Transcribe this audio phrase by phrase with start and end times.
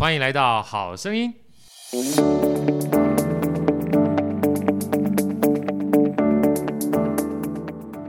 [0.00, 1.30] 欢迎来到好声音。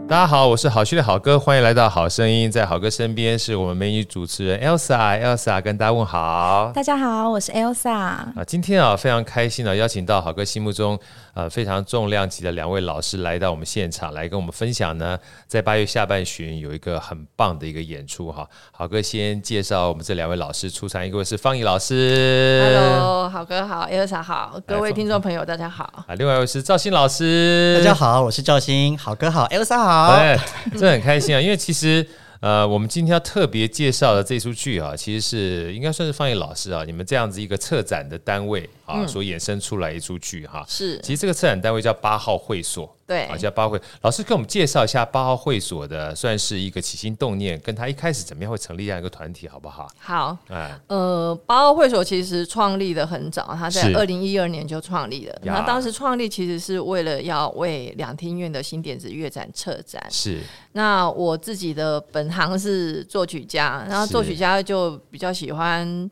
[0.08, 2.50] 大家好，我是好趣的好哥，欢迎来到好声音。
[2.50, 6.72] 在好哥身边是我们美女主持人 Elsa，Elsa 跟大家问好。
[6.74, 7.90] 大家好，我是 Elsa。
[7.90, 10.98] 啊，今天啊非常开心啊，邀请到好哥心目中
[11.34, 18.48] 呃非常重量级的两位老师来到我们现场，来跟我们分享呢，在八月下半旬有一个很棒的一个演出哈。
[18.72, 26.06] 好哥先介绍我们这两位老师出场，一个是方毅老师，Hello，好哥好，Elsa 好，各位听众朋友大家好。
[26.08, 30.18] 啊，另外一位是赵鑫老师，大家好，我是赵鑫，好哥好，Elsa 好。
[30.18, 30.38] 对，
[30.72, 31.42] 真的很开心啊！
[31.42, 32.06] 因为其实，
[32.40, 40.66] 呃，我们今天要特别介绍的这出剧啊，其实是应该算是方毅老师啊，你们这样子一个策展的单位啊，嗯、所衍生出来一出剧哈。
[40.68, 42.96] 是，其实这个策展单位叫八号会所。
[43.08, 49.86] 对，啊，叫八号会老师给我们介绍一下八号会所的，算是一个起心动念，跟他一开始怎么样会成立这样一个团体，好不好？
[50.00, 55.38] 好，哎，呃，八号会所其实创立的很早，他在二零一二年就创立了。
[55.44, 60.02] 那当时创立其实是为了要为两厅院的新点子乐展策展。
[60.10, 60.40] 是，
[60.72, 66.10] 那我自己的本行是作曲家，然后作曲家就比较喜欢。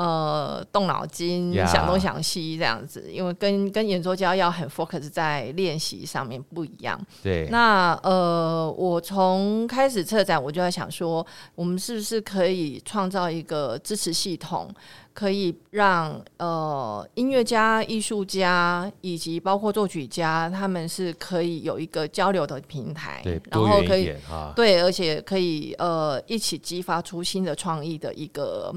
[0.00, 1.66] 呃，动脑筋，Yeah.
[1.66, 6.98] 想东想西这样子，因为跟跟演奏家要很 focus 在练习上面不一样。
[7.22, 14.74] 对，那呃，我从开始策展，我就在想说，我们是不是可以创造一个支持系统，
[15.12, 24.14] 可以让呃音乐家、艺术家以及包括作曲家，他们是可以有一个交流的平台，对，然后可以
[24.56, 28.74] 对，而且可以呃一起激发出新的创意的一个。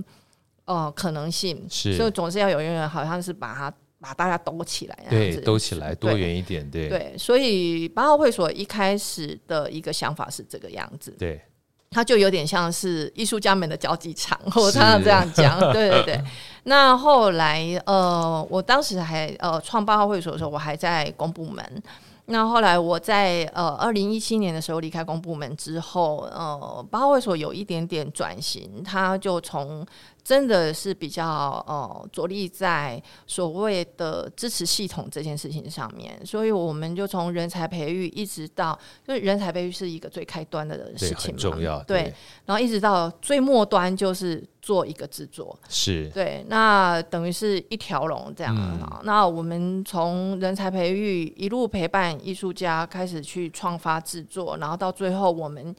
[0.65, 1.65] 哦、呃，可能性。
[1.69, 11.41] 是，所以总是要有一个人，好像是把它把大家兜起来，对，兜起来，多元一点，对，对，所以八号会所一开始的一个想法是这个样子，对，
[11.89, 16.23] 它就有点像是艺术家们的交际场，我常常这样讲，对对对。
[16.65, 21.83] 那后来，呃，我当时还呃创八号会所的时候，我还在公部门。
[22.27, 29.85] 那后来我在呃二零一七年的时候离开公部门之后，呃，八号会所有一点点转型，它就从
[30.23, 31.25] 真的是比较
[31.67, 42.13] 呃着力在所谓的支持系统这件事情上面，所以我们就从人才培育一直到，就是人才培育是一个最开端的事情嘛，对，
[42.45, 48.97] 然后一直到最末端就是做一个制作，是对，那等于是一条龙这样啊。
[48.99, 55.75] 嗯、那我们从人才培育一路陪伴艺术家开始去创发制作，然后到最后我们。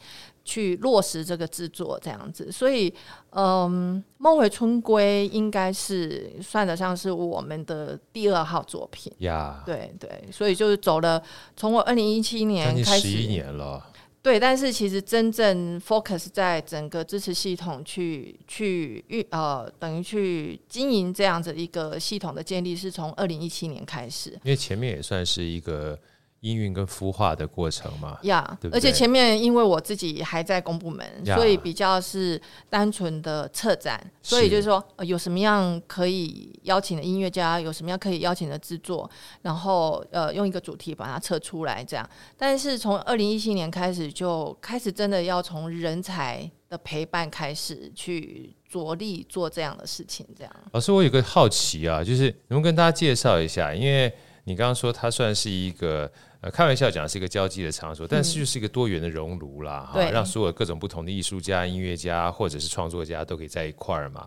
[0.47, 2.93] 去落实这个制作这样子，所以，
[3.31, 9.63] 嗯，《梦回春归》应该是算得上是我们的第二号作品呀。
[9.65, 11.23] 对对，所以就是走了，
[11.57, 13.83] 从我二零一七年开始，十一年了。
[14.25, 24.31] 对，但是其实真正 focus 在整个支持系统去去运呃，等于去经营这样子一个系统的建立，是从二零一七年开始。
[24.43, 25.97] 因为前面也算是一个。
[26.45, 31.37] 音韵跟孵化的过程嘛，呀而且前面因为我自己还在公部门，Yeah.
[31.37, 32.39] 所以比较是
[32.69, 39.11] 单纯的策展，所以就是说是、呃、有什么样可以邀请的音乐家，有什么样可以邀请的制作，
[39.41, 42.07] 然后呃用一个主题把它测出来这样。
[42.37, 50.53] 但是从二零一七年开始，就开始真的要从人才的陪伴开始去着力做这样的事情，这样。
[50.73, 53.75] 老师，我有个好奇啊，就是能不能跟大家介绍一下？
[53.75, 54.13] 因为
[54.45, 56.13] 你刚刚说它算是一个。
[56.51, 64.27] 开玩笑讲是一个交际的场所，但是就是一个多元的熔炉啦，哈、嗯，让所有各种不同的艺术家、音乐家或者是创作家都可以在一块儿嘛。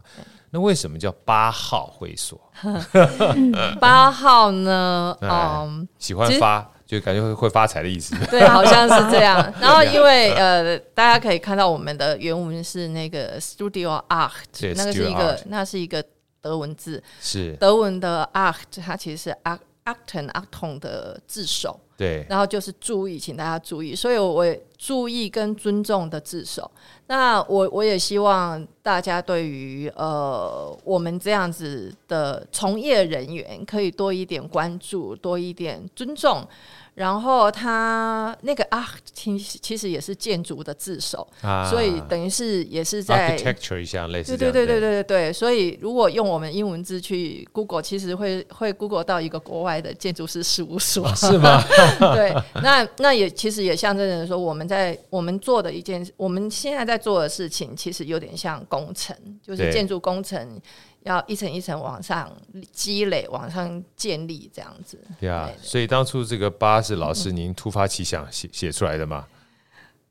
[0.49, 2.39] 那为什么叫八号会所？
[3.79, 5.17] 八号呢？
[5.21, 8.15] 嗯，喜欢发就感觉会会发财的意思。
[8.31, 9.53] 对，好像是这样。
[9.59, 16.01] 然后因为呃，大家可以看到我们的原文是那个 Studio Art，对那个是一个那是一个
[16.41, 21.79] 德文字，是德文的 Art，它其实是 Art Acton Acton 的自首。
[21.97, 26.69] 对，然后就是注意，请大家注意，所以我也注意跟尊重的自首。
[27.07, 36.47] 那我我也希望大家对于呃我们这样子的从业人员，可以多一点关注，多一点尊重。
[36.97, 45.33] 然后他那个啊，其其实也是建筑的自首，啊、所以等于是也是在 architecture 一下类似对对对对对对对。
[45.33, 51.63] 所以如果用我们英文字去 Google，其实会会 Google 到一个国外的建筑师事务所，哦、是吗？
[52.15, 52.33] 对，
[52.63, 59.15] 那那也其实也象征着说，我们在我们做的一件，我们现在在做的事情，其实有点像工程，
[59.45, 60.59] 就是建筑工程。
[61.07, 62.31] 要一层一层往上
[62.71, 64.99] 积累，往上建立这样子。
[65.19, 69.25] 对啊，所以当初这个八是老师您突发奇想写写出来的吗？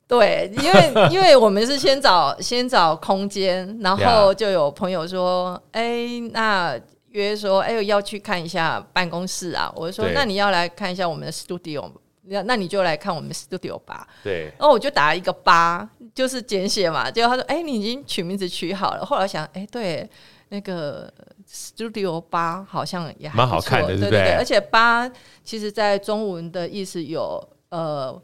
[0.09, 9.73] 对，因为 因为我们是先找先找空间，然后就有朋友说，哎 Yeah.，那约说，哎，要去看一下办公室啊。
[9.75, 11.91] 我就说，那你要来看一下我们的 studio，
[12.23, 14.07] 那那你就来看我们 studio 吧。
[14.23, 17.11] 对，然后我就打了一个八，就是简写嘛。
[17.11, 19.05] 结果他说，哎，你已经取名字取好了。
[19.05, 20.09] 后来想，哎，对，
[20.49, 21.13] 那个
[21.49, 24.35] studio 八好像也还蛮好看的，对对对。
[24.35, 25.11] 而且八
[25.43, 28.23] 其实在中文的意思有呃。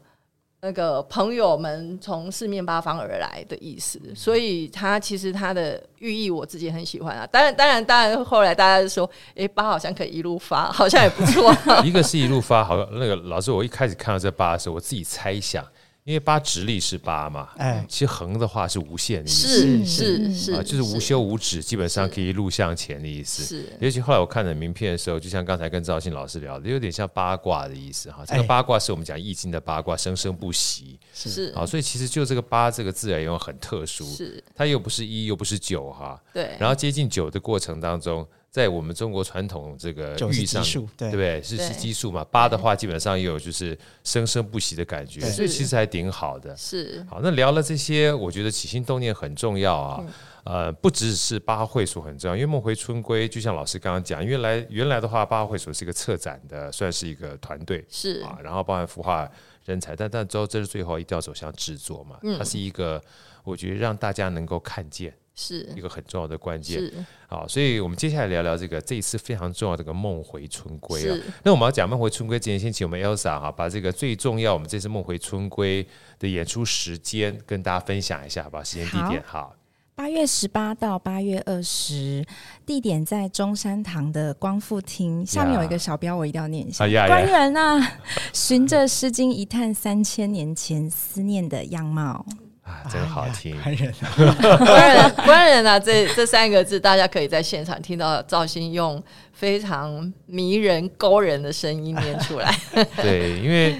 [0.65, 7.27] 那个朋友们从四面八方而来的意思，所以他其实他的寓意我自己很喜欢啊。
[7.27, 11.53] 当然，当然，当然，后来大家就说，哎，八好像可以一路发，好像也不错。
[11.83, 15.61] 一个是一路发，好像，那个老师，我一开始看到这八的时候，我自己猜想。
[16.03, 23.43] 因为八直立是八嘛，哎，其实横的话是无限的意思，是是是，啊，就是无休无止，基本上可以一路向前的意思。
[23.43, 28.25] 是，尤其后来我看了名片的时候，就像刚才跟赵信老师聊的，有点像八卦的意思哈。
[28.25, 31.53] 这个八卦是我们讲易经的八卦，生生不息，是。
[31.55, 38.27] 啊，所以其实就这个八这个字而言很特殊，是，它又不是一，又不是九哈，对，然后接近九的过程当中。
[38.53, 40.63] 在我们中国传统这个寓意上，
[40.95, 41.41] 对不对？
[41.41, 42.23] 是是奇数嘛？
[42.25, 46.55] 八的话，基本上也有就是生生不息的感觉，所以其实还挺好的。
[46.55, 50.05] 是好，那聊了这些，我觉得起心动念很重要啊。
[50.43, 58.37] 呃，不只是八会所很重要，因为梦回春归，就像老师刚刚讲，原来原来的话，八会所是一个策展的，算是一个团队，是啊。
[58.43, 59.27] 然后包含孵化
[59.65, 62.19] 人才，但但之后这是最后一定要走向制作嘛。
[62.37, 63.01] 它是一个，
[63.43, 65.11] 我觉得让大家能够看见。
[65.35, 66.93] 是一个很重要的关键，是
[67.27, 71.17] 好，所以我们接下来聊聊这个这一次非常重要的这个梦回春归啊。
[71.43, 75.85] 那我们要讲梦回春归之前，先请我们 Elsa 哈，把这个最重要我们这次梦回春归
[76.19, 78.63] 的演出时间跟大家分享一下，好不好？
[78.63, 79.55] 时间地点好，
[79.95, 82.23] 八月十八到八月二十，
[82.63, 85.25] 地点在中山堂的光复厅。
[85.25, 86.85] 下面有一个小标，我一定要念一下。
[86.85, 87.07] Yeah.
[87.07, 87.99] 官员啊，
[88.33, 92.23] 循着《诗经》一探三千年前思念的样貌。
[92.63, 93.59] 啊，真好听！
[93.61, 93.93] 官人，
[94.57, 102.55] 官人，官人啊，这这三个字，大家可以在现场听到赵鑫用非常迷人、勾人的声音念出来。
[103.01, 103.75] 对，因为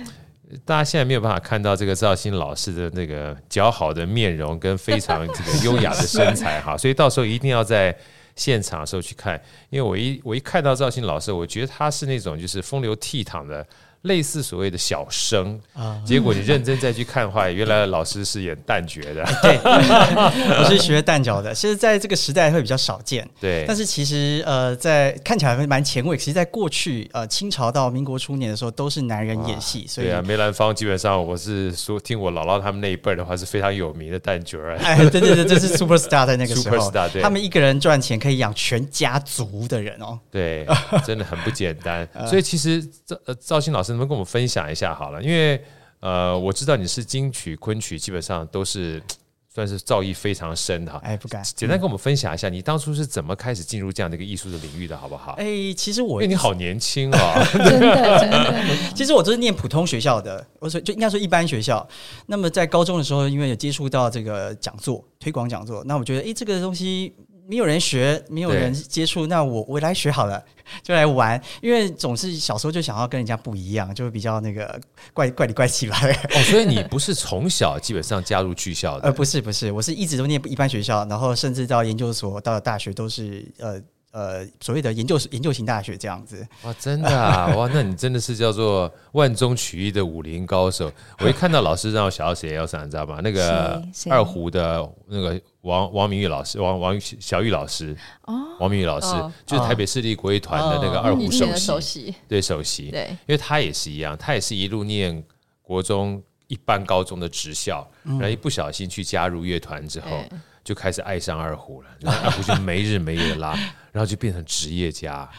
[0.66, 7.96] 大家现在没有办法看到这个赵鑫老师的那个姣好的面容跟非常这个优雅的身材哈， 所以到时候一定要在
[8.36, 9.42] 现场的时候去看。
[9.70, 13.66] 因为我一我一看到赵鑫老师，我觉得他是那种就是风流倜傥的。
[14.04, 19.24] 类似所谓的小生啊，结果你认真再去看的话，原来老师是演旦角的。
[19.42, 19.58] 对，
[20.60, 21.54] 我是学旦角的。
[21.54, 23.26] 其实，在这个时代会比较少见。
[23.40, 26.18] 对，但是其实呃，在看起来会蛮前卫。
[26.18, 29.86] 其实，在过去呃，清朝到民国初年的时候，都是男人演戏。
[29.88, 34.60] 所以啊，梅兰芳基本上我是说，听我姥姥他们那一辈的话，是非常有名的旦角。
[34.80, 40.20] 哎，对对对，这是 super star 在那个时候，super star，对，他们一个人赚钱可以养全家族的人哦。
[40.30, 40.68] 对，
[41.06, 42.06] 真的很不简单。
[42.28, 43.93] 所以其实赵呃赵鑫老师。
[43.94, 45.22] 能不能跟我们分享一下好了？
[45.22, 45.64] 因为
[46.00, 49.02] 呃，我知道你是京曲、昆曲，基本上都是
[49.54, 51.00] 算是造诣非常深的哈。
[51.04, 51.44] 哎，不敢。
[51.56, 55.34] 简单跟我们分享一下，你当初是怎么开始进入这样的一个艺术的领域的，好不好？
[55.34, 55.46] 哎，
[55.78, 58.54] 其实我因为你好年轻啊， 真的真的。
[58.96, 61.88] 其实我就是念普通学校的，我说就应该说一般学校。
[62.26, 67.14] 那么在高中的时候，因为有接触到这个讲座、推广讲座，那我觉得哎，这个东西。
[67.48, 70.42] 没有人学，没有人接触，那我我来学好了，
[70.82, 71.42] 就来玩。
[71.62, 74.80] 因为总是小时候就想要跟人家不一样，就会比较那个
[75.14, 75.98] 怪怪里怪气吧。
[76.02, 79.06] 哦，所以你不是从小基本上加入剧校的？
[79.10, 83.82] 呃，不是不是，我是一直都念一般学校，然后甚至到研究所、到了大学都是呃
[84.12, 86.48] 呃所谓的研究研究型大学这样子。
[86.64, 87.48] 哇，真的啊！
[87.58, 90.90] 哇，那你真的是叫做万中取一的武林高手。
[91.20, 93.20] 我一看到老师让我想到谁，要想你知道吗？
[93.22, 95.42] 那个二胡的那个。
[95.64, 105.24] 王王明玉老师，王王小玉老师，哦，王明玉老师、哦、就是台北市立国乐团的那个二胡首席，首席对首席，对，因为他也是一样，他也是一路念
[105.62, 113.52] 国中一般高中的职校，嗯、然后一不小心去加入乐团之后，嗯、就开始爱上二胡了，然后二胡就没日没夜拉，
[113.94, 115.30] 然后就变成职业家。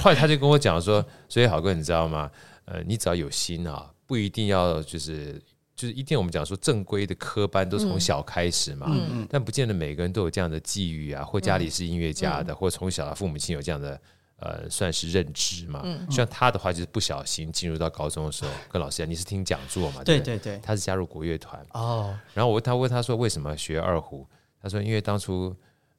[0.00, 2.28] 后来他就跟我讲说：“所以好哥，你知道吗？
[2.64, 5.40] 呃，你只要有心啊，不一定要就是。”
[5.76, 14.00] 就是一定我们讲说正规的科班都从小开始嘛，嗯嗯、但不见得每个人都有这样的际遇啊，或家里是音乐家的，嗯、或从小的父母亲有这样的
[14.38, 15.82] 呃算是认知嘛。
[15.84, 20.02] 嗯、像他的话就是不小心进入到高中的时候，跟老师讲，你是听讲座嘛？
[20.02, 22.18] 对对对，他是加入国乐团哦。
[22.32, 24.26] 然后我问他问他说为什么学二胡？
[24.62, 25.54] 他说因为当初。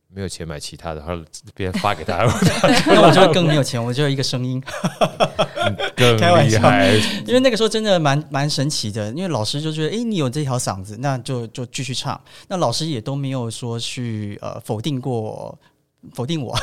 [0.09, 1.23] 没有钱买其他的，然后
[1.53, 2.17] 别人发给他，
[2.87, 4.61] 那 我就更没有钱，我就一个声音，
[5.95, 6.93] 更厉害。
[7.25, 12.19] 因为那个时候真的蛮蛮神奇的，因为老师就觉得，哎，你有这条嗓子，那就就继续唱。
[12.47, 15.55] 那老师也都没有说去呃否定过，
[16.13, 16.57] 否定我，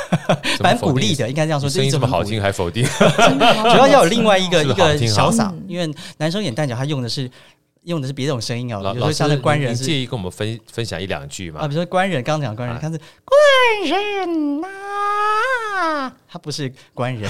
[0.59, 1.69] 蛮鼓励的，应该这样说。
[1.69, 2.83] 声音这么好听还否定？
[2.97, 7.29] 主要要有另外一个一个小嗓，因为男生演旦角，他用的是。
[7.85, 8.79] 用的是别种声音啊。
[8.81, 11.61] 老老师，官人，你介意跟我们分分享一两句吗？
[11.61, 14.67] 啊，比如说官人，刚刚讲官人，他是官人呐。
[16.27, 17.29] 他不是官人，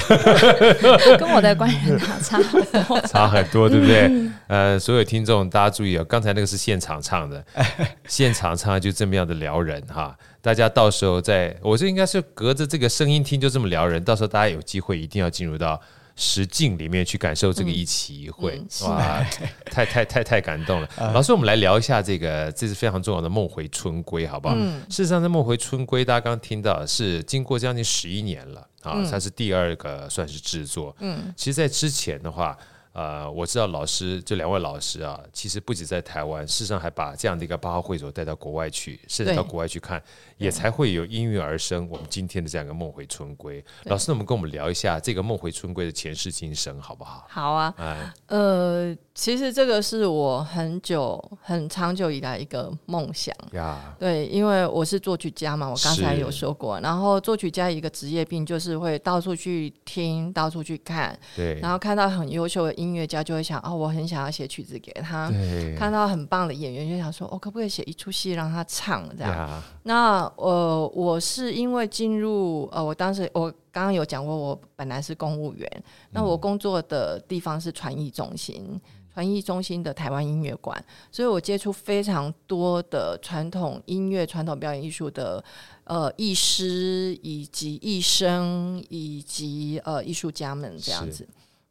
[1.20, 4.08] 跟我的官人差很多， 差很多，对不对？
[4.08, 7.44] 嗯、呃，所有听众大家注意哦，刚才那个是现场唱的，
[8.08, 10.16] 现场唱就这么样的撩人哈。
[10.42, 15.80] 大家到时候在，我这应该是隔着这个声音听就这么撩人，到时候大家有机会一定要进入到。
[16.16, 19.22] 实境里面去感受这个一期一会，哇，
[19.66, 20.90] 太太太太感动了。
[20.96, 24.56] 呃、老师，我们来聊一下这个，这是非常重要的梦回春归，好不好？
[24.58, 30.96] 嗯、事实上，在梦回春归，大家刚刚听到是经过将近十一年了啊，嗯、它是第二个算是制作。
[31.00, 32.58] 嗯，其实，在之前的话。
[32.96, 40.02] 呃，我知道老师这两位老师啊，其实不止在台湾，事实上还把这样的一个八号会所带到国外去，甚至到国外去看，
[40.38, 43.62] 也才会有应运而生我们今天的这样一个梦回春归。
[43.84, 47.28] 老师，那么跟我们聊一下这个梦回春归的前世今生，好不好？
[47.30, 48.98] 好啊，哎，呃。
[49.16, 53.96] 其实这个是我很久、很长久以来一个梦想呀。
[53.98, 56.78] 对，因为我是作曲家嘛，我刚才有说过。
[56.82, 61.18] 然后作曲家一个职业病就是会到处去听、到处去看。
[61.34, 61.58] 对。
[61.62, 65.32] 然后看到很优秀的音乐家，就会想哦，我很想要写曲子给他。
[65.78, 78.80] 看到很棒的演员，就想说，我、哦、可不可以写一出戏让他唱这样.那呃，我是因为进入呃，我当时我刚刚有讲过，我本来是公务员，嗯、那我工作的地方是传艺中心。
[79.14, 80.78] 传艺中心的台湾音乐馆，
[81.10, 85.42] 所以我接触非常多的传统音乐、传统表演艺术的
[85.86, 91.26] 呃艺师以及艺生以及呃艺术家们这样子。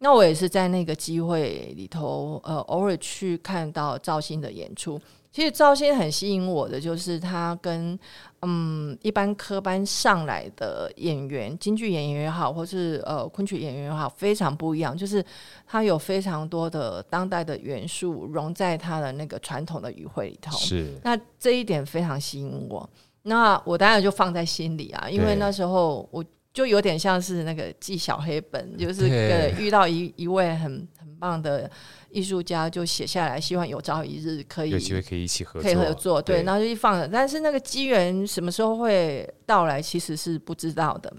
[0.04, 5.00] 是那我也是在那个机会里头，呃，偶尔去看到赵鑫的演出。
[5.32, 7.98] 其实赵鑫很吸引我的，就是他跟
[8.42, 14.94] 嗯一般科班上来的演员，京剧演员也好，或是呃昆曲演员也好，非常不一样。
[14.94, 15.24] 就是
[15.66, 20.56] 他有非常多的当代的元素融在他的那个传统的语汇里头。
[20.58, 22.86] 是，那这一点非常吸引我。
[23.22, 26.22] 那我当然就放在心里啊，因为那时候我
[26.54, 31.70] 就有点像是那个记小黑本，就是呃遇到一一位很很棒的。
[32.10, 36.22] 艺术家就写下来，希望有朝一日可以有机会可以一起合作，可以合作。
[36.22, 41.12] 对，对然后就一放了，但是那个机缘什么时候会到来，其实是不知道的。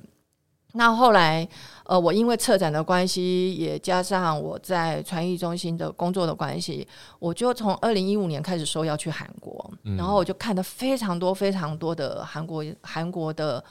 [0.76, 1.46] 那后来，
[1.84, 6.88] 呃，我因为策展的关系，也加上我在传艺中心的工作的关系，
[7.20, 13.62] 我就从二零一五年开始说要去韩国，嗯、然后我就看了非常多非常多的韩国韩国的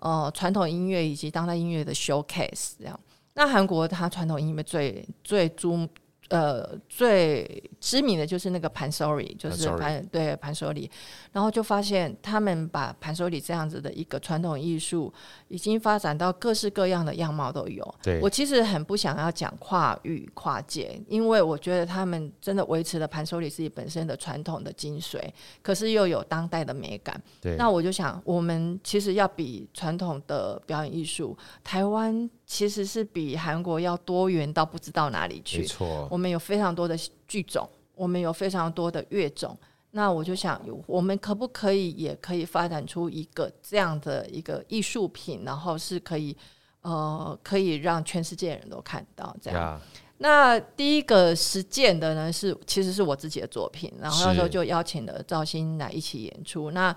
[0.00, 2.72] 呃传统音乐以及当代音乐的 showcase。
[2.78, 2.98] 这样，
[3.34, 5.88] 那韩国它传统音乐最最注。
[6.30, 10.88] 呃，最知名的就是那个盘索里，就是盘对盘索里，
[11.32, 15.12] 然后就发现他们把盘索里这样子的一个传统艺术，
[15.48, 17.94] 已经发展到各式各样的样貌都有。
[18.00, 25.18] 对，我其实很不想要讲跨域跨界，因为我觉得他们真的维持了盘索里自己本身的传统的精髓，
[25.62, 27.20] 可是又有当代的美感。
[27.40, 32.30] 对，那我就想，我们其实要比传统的表演艺术，台湾。
[32.50, 35.60] 其实是比韩国要多元到不知道哪里去。
[35.60, 37.64] 没错，我们有非常多的剧种，
[37.94, 39.56] 我们有非常多的乐种。
[39.92, 46.36] 那我就想，我们可不可以也可以发展出一个这样的一个艺术品，然后是可以
[46.80, 49.78] 呃可以让全世界人都看到这样。
[49.78, 50.02] Yeah.
[50.18, 56.72] 那第一个实践的呢是其实是我自己的作品，然后那时候就邀请了赵欣来一起演出。
[56.72, 56.94] 那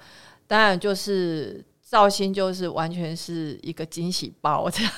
[0.47, 1.63] 当然就是。
[1.93, 4.91] 造型就是完全是一个惊喜包，这样，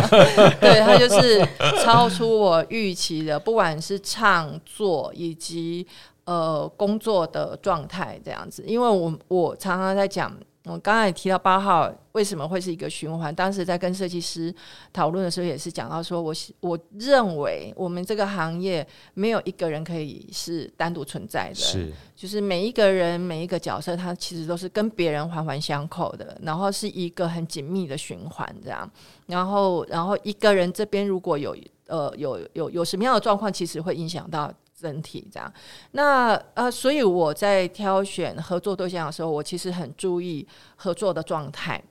[0.58, 1.46] 对，他就是
[1.84, 5.86] 超出我预期的，不管是唱作以及
[6.24, 10.32] 呃工作的状态这样子，因为我我常常在讲。
[10.68, 13.34] 我刚才也提到八号为什么会是一个循环？
[13.34, 14.54] 当时在跟设计师
[14.92, 28.88] 讨论的时候，也是讲到说，我我认为我们这个行业没有一个人可以是单独存在的，是就是每一个人每一个角色，他其实都是跟别人环环相扣的，然后是一个很紧密的循环这样。
[29.26, 31.56] 然后，然后一个人这边如果有
[31.86, 34.52] 呃有有有什么样的状况，其实会影响到。
[34.80, 35.52] 整体这样，
[35.92, 41.82] 那呃，所以我在挑选合作对象的时候，我其实很注意合作的状态。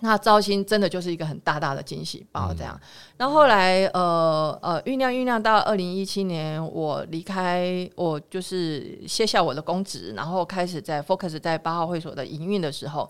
[0.00, 2.80] 那招新真的就是一个很大大的惊喜包这样。
[3.18, 13.08] 那、嗯、后，后来呃呃酝酿酝酿到二零一七年，我离开，我就是卸下我的公职，然后开始在 focus 在八号会所的营运的时候，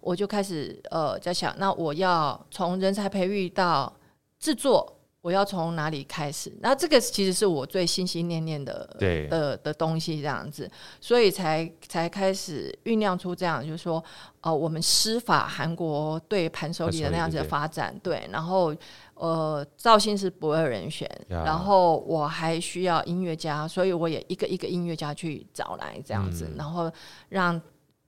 [0.00, 3.90] 我就开始呃在想，那我要从人才培育到
[4.38, 4.93] 制作。
[5.24, 6.52] 我要从哪里开始？
[6.60, 9.26] 那这个其实是我最心心念念的，对。
[9.28, 13.96] 的的东西，这样子，所以才才开始酝酿出这样，就是说，
[14.42, 18.74] 哦、呃，我们施法韩国对盘手里的那样子的发展，对，对，然后
[19.14, 26.92] 呃，造型是不二人选，然后我还需要音乐家，所以我也一个一个音乐家去找来这样子，嗯、然后
[27.30, 27.58] 让。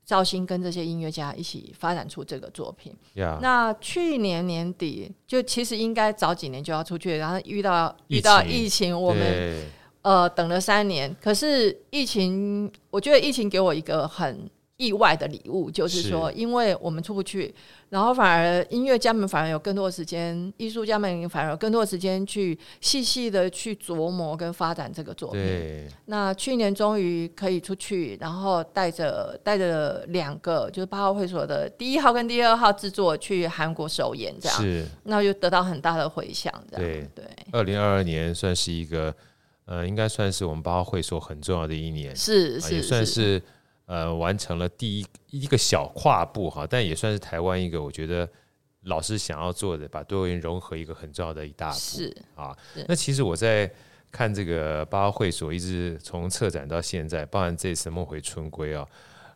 [0.06, 2.94] 赵鑫跟这些音乐家一起发展出这个作品。
[3.42, 9.66] 那去年年底就其实应该早几年就要出去，然后遇到遇到疫情，我们
[10.02, 11.14] 呃等了三年。
[11.20, 17.54] 可是疫情，我觉得疫情给我一个很意外的礼物，就是说，因为我们出不去。
[17.88, 25.88] 然后反而音乐家们反而有更多的时间，艺术家们反而有更多的时间去细细的去琢磨跟发展这个作品。
[26.06, 34.58] 那去年终于可以出去，然后带着带着两个就是八号会所的第一号跟第二号制作去韩国首演，这样。
[34.60, 34.84] 是。
[35.04, 36.84] 那就得到很大的回响，这样。
[36.84, 37.24] 对对。
[37.52, 39.14] 二零二二年算是一个，
[39.64, 42.14] 呃，应该算是我们八号会所很重要的一年。
[42.14, 42.74] 是是。
[42.74, 43.40] 也算是。
[43.86, 48.28] 呃，完成了第一一个小跨步哈，但也算是台湾一个我觉得
[48.82, 52.56] 老师想要做的，把多元融合一个很重要的一大步是啊。
[52.88, 53.70] 那其实我在
[54.10, 58.86] 看这个八号会所，一直从策展到现在，包含这次梦回春归啊，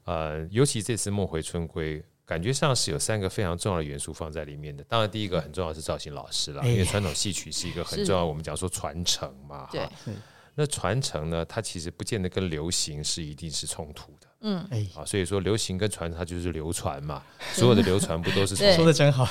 [0.05, 4.83] 呃，尤其这次梦回春归，感觉上是有三个非常重要的元素放在里面的。
[4.85, 9.93] 当然，第一个很重要是造型老师了，因为传统戏曲是一个很重要，我们讲说传承嘛，哈。
[10.57, 14.20] 那传承呢，它其实不见得跟流行是一定是冲突的。
[14.43, 17.21] 嗯，哎，啊，所以说流行跟传它就是流传嘛，
[17.53, 19.29] 所有的流传不都是说的真好？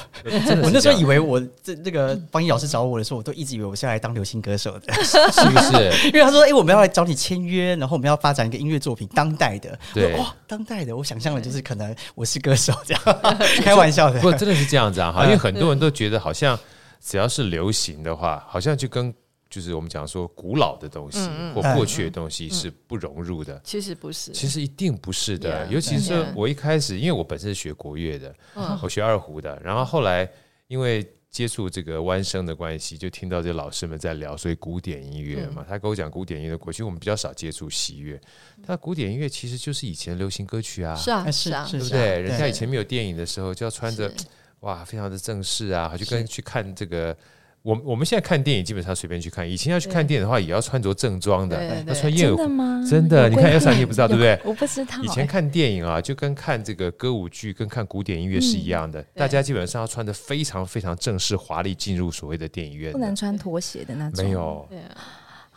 [0.62, 5.18] 我那时候以为我这那个方毅老师找我的时候，我都一直以为我是要来当流行歌手的， 是
[5.50, 6.08] 不是？
[6.10, 9.78] 因为他说，哎，我们要来找你签约，然后我们要发展一个音乐作品，当代的。
[9.96, 13.04] 对，哇，当代的，我想象的就是可能我是歌手这样，
[13.64, 14.20] 开玩笑的。
[14.20, 16.58] 不，真的是这样子啊，哈，因为很多人都觉得好像
[17.04, 19.12] 只要是流行的话，好像就跟。
[19.50, 25.66] 就是我们讲说古老的东西或过去的东西是不融入的，其实不是，其实一定不是的。
[25.68, 28.36] 尤其是我一开始，因为我本身是学国乐的，
[28.84, 30.30] 我学二胡的，然后后来
[30.68, 38.22] 因为接触这个弯声的关系，就听到这老师们在聊，所以古典音乐嘛，他跟我讲古典音乐的过去，我们比较少接触西乐，
[38.64, 42.20] 他古典音乐其实就是以前流行歌曲啊，是啊，是啊，对不对？
[42.20, 44.12] 人家以前没有电影的时候，就要穿着
[44.60, 47.18] 哇，非常的正式啊，就跟去看这个。
[47.62, 52.38] 我我们现在看电影基本上随便去看，以前要去看电影的话，也要穿着正装的，要穿燕舞。
[52.38, 52.86] 真的吗？
[52.90, 54.40] 真的，你看 Elsa 你也不知道对不对？
[54.46, 55.02] 我不知道。
[55.04, 64.24] 以前看电影啊，就跟看这个歌舞剧、跟看古典音乐是一样的，大家基本上要穿的非常非常正式、华丽进入所谓的电影院，不能穿拖鞋的那种。
[64.24, 64.68] 没有。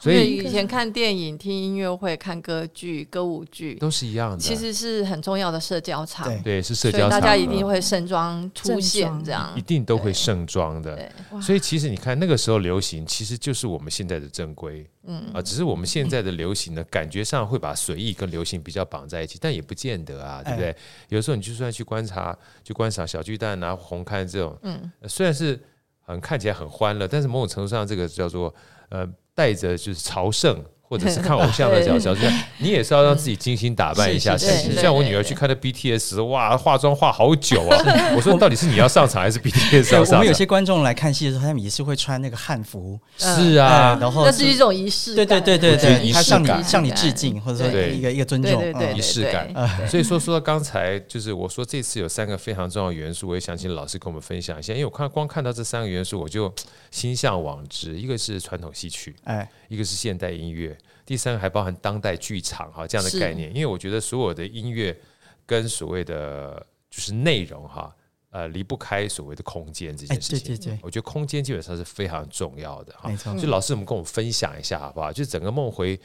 [0.02, 6.26] 所以以前看电影、听音乐会、看歌剧、歌舞剧都是一样的，其实是很重要的社交场。
[6.42, 11.08] 对，是社交场，大家一定会盛装出现，这样一定都会盛装的。
[11.40, 14.84] 所以其实你看那个时候流行，其实就是我们现在的正规。
[15.04, 20.74] 嗯啊，只是我们现在的流行呢，感觉上会把随意跟流行比较绑在一起，但也不见得啊，对不对？
[21.10, 25.60] 有时候你就算去观察，去观赏小巨蛋啊、红磡这种，嗯，虽然是
[26.00, 28.52] 很看起来很欢乐，但是某种程度上，这个叫做
[28.92, 29.09] 呃。
[29.35, 34.37] 带着就是朝圣或者是 看偶像的角角色，你也是要让自己精心打扮一下。
[34.37, 37.78] 像我女儿去看的 BTS，哇，化妆化好久啊！
[38.14, 40.14] 我说到底是你要上场还是 BTS 要上场？
[40.16, 43.00] 我们有些观众来看戏的时候，他们也是会穿那个汉服。
[43.16, 45.14] 是啊，然后那是一种仪式。
[45.14, 48.62] 对对对对对，他向你向你致敬，或者说一个一个尊重，
[48.94, 49.48] 仪式感。
[49.88, 54.74] 所以说说到刚才，就是我说这次有三个非常重要的元素，我也想请老师跟我们分享一下。
[54.74, 56.52] 因为我看光看到这三个元素，我就
[56.90, 57.98] 心向往之。
[57.98, 60.76] 一个是传统戏曲，哎，一个是现代音乐。
[61.04, 64.98] 第三个还包含当代剧场哈这样的概念，因为我觉得所有的音乐
[65.44, 67.94] 跟所谓的就是内容哈，
[68.30, 70.56] 呃离不开所谓的空间这件事情。
[70.56, 73.08] 对对对，我觉得空间基本上是非常重要的哈。
[73.08, 73.32] 没错。
[73.34, 75.12] 所以老师，我们跟我们分享一下好不好？
[75.12, 75.98] 就整个梦回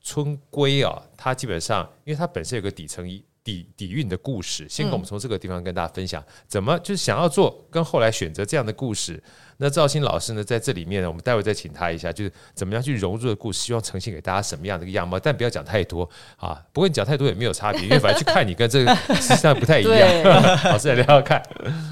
[0.00, 3.24] 春归啊，它基本上因为它本身有个底层一。
[3.44, 9.22] 底底蕴的故事，先跟我们从这个地方跟大家分享，怎么就是想要做，跟后来选择这样的故事。
[9.58, 16.60] 那赵鑫老师呢，在这里面呢，我们待会再请他一下，就是怎么样去融入的故事，希望呈现给大家什么样的一个样貌，但不要讲太多啊。
[16.72, 20.22] 不过你讲太多也没有差别，因为反正去看你跟这个 实际上不太一样。
[20.64, 21.42] 老师来聊聊看。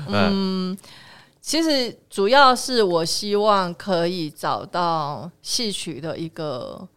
[0.08, 0.76] 嗯，
[1.42, 6.88] 其实主要是我希望可以找到戏曲的一个。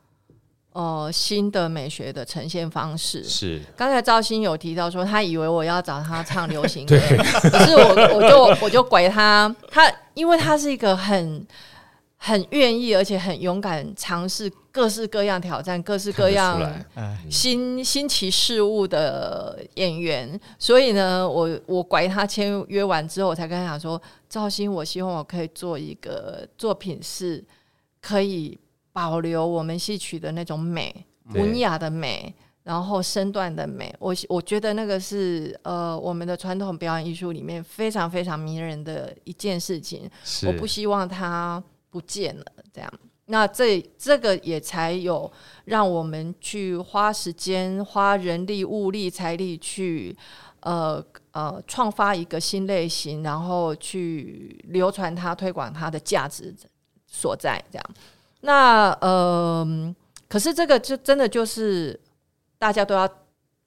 [0.75, 3.61] 呃，新的美学的呈现方式是。
[3.77, 6.99] 刚才赵鑫有提到说，他以为我要找他唱流行歌，
[7.49, 11.47] 可是我我就我就拐他，他因为他是一个很
[12.17, 16.61] 很愿意，而且很勇敢尝试各式各样挑战、各式各样
[17.31, 20.38] 新新奇事物的演员。
[20.59, 27.41] 所以呢，我我拐他签约完之后，我才跟他讲说：“赵鑫，我希望我可以做一个作品，是
[28.01, 28.59] 可以
[28.95, 32.34] 保留我们戏曲的那种美，文雅的美。”
[32.65, 40.10] 然后身段的美，我我觉得那个是呃我们的传统表演艺术里面非常非常迷人的一件事情。
[40.47, 42.91] 我不希望它不见了，这样。
[43.27, 45.31] 那这这个也才有
[45.65, 50.17] 让我们去花时间、花人力、物力、财力去
[50.62, 56.51] 呃呃创发一个新类型，然后去流传它、推广它的价值
[57.05, 57.63] 所在。
[57.71, 57.86] 这样。
[58.45, 59.95] 那呃，
[60.29, 61.99] 可是这个就真的就是。
[62.58, 63.08] 大家都要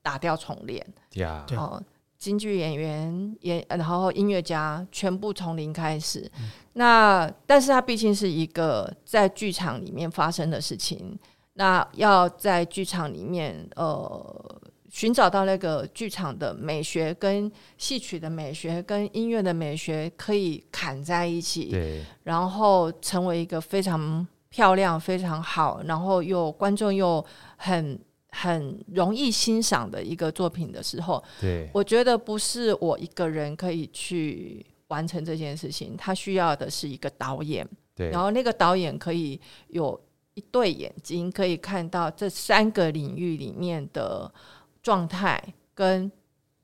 [0.03, 1.83] 打掉重练，呀 Yeah.、哦，
[2.17, 6.29] 京剧演员演，然后音乐家全部从零开始。
[6.41, 11.17] 嗯、那但是它毕竟是一个在剧场里面发生的事情，
[11.53, 27.25] 那要在剧场里面呃寻找到那个剧场的美学跟戏曲的美学跟音乐的美学可以砍在一起，对然后成为一个非常漂亮、非常好，然后又观众又
[27.57, 27.99] 很。
[28.31, 39.99] 很容易欣赏的一个作品的时候，对，我觉得不是我一个人可以去完成这件事情，他需要的是一个导演，对，然后那个导演可以有
[40.35, 44.31] 一对眼睛，可以看到这三个领域里面的
[44.83, 45.43] 状态
[45.75, 46.13] 跟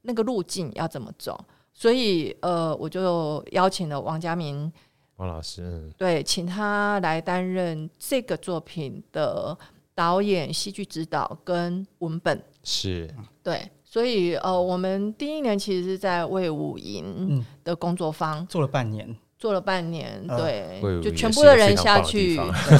[0.02, 1.42] 那个路径要怎么走，
[1.72, 4.70] 所以呃，我就邀请了王家明
[5.16, 9.56] 王老师，对，请他来担任这个作品的。
[9.96, 13.08] 导演、戏剧指导跟文本是
[13.44, 19.16] 对，所以呃，我们第一年其实是在魏武营的工作坊、嗯、做了半年。
[19.38, 22.36] 做了半年，对，呃、就全部的人下去，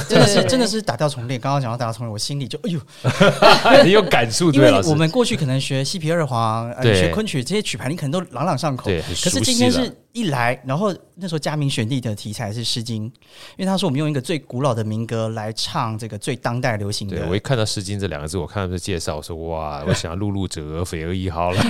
[0.09, 1.39] 真的是真的是打掉重练。
[1.39, 2.79] 刚刚讲到打掉重练，我心里就哎呦，
[3.83, 4.51] 很有感触。
[4.51, 8.85] 因为我们过去可能学西皮二黄、呃、学昆曲这些曲牌，你可能都朗朗上口。
[8.85, 13.03] 对，可是今天是一来，然后那时候嘉明选定的题材是《诗经》，
[13.57, 17.17] 因为他说我们用一个最古老的民歌来唱这个最当代流行的。
[17.17, 21.61] 对，我一看到《诗经》这两个字，我看到这介绍，我说哇， 我想要露露者，肥而已好了。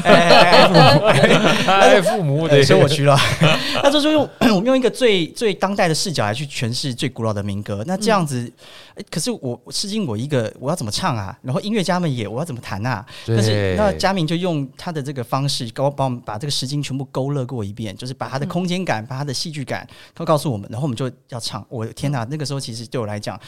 [1.65, 3.17] 哎， 父母，对，生我去了。
[3.81, 8.41] 他就说用我们用一个最最当代的视角来去诠释最古老的民歌，那这样子，
[8.93, 11.35] 嗯、可是我诗经我一个我要怎么唱啊？
[11.41, 13.03] 然后音乐家们也我要怎么弹啊？
[13.25, 21.65] 但是那嘉明就用他的这个方式，帮帮我们把这个诗经全部勾勒过一遍，就是把他的空间感、嗯、把他的戏剧感都告诉我们，然后我们就要唱。
[21.69, 23.39] 我天哪，那个时候其实对我来讲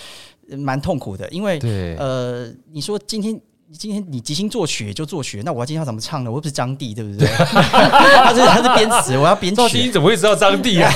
[0.57, 1.59] 蛮痛苦的，因为
[1.97, 3.39] 呃，你说今天。
[3.77, 6.31] 今天你即兴作曲就作曲，那我要今天要怎么唱呢？
[6.31, 7.27] 我又不是张帝，对不对？
[7.35, 9.57] 他是他是编词，我要编曲。
[9.57, 10.89] 赵你怎么会知道张帝啊？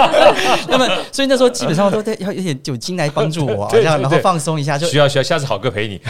[0.66, 4.86] 那么，所以那时候基本上都在要有点酒精来帮助我， 这样然后放松一下就。
[4.86, 6.00] 需要需要，下次好哥陪你。